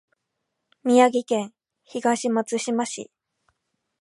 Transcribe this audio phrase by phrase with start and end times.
[0.83, 1.53] 宮城県
[1.83, 3.11] 東松島市